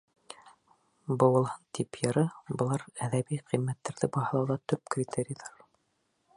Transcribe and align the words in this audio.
Быуылһын 1.23 1.67
тип 1.79 1.99
йыры, 2.05 2.23
Былар— 2.61 2.85
әҙәби 3.09 3.41
ҡиммәттәрҙе 3.53 4.13
баһалауҙа 4.17 4.59
төп 4.73 4.93
критерийҙар. 4.97 5.65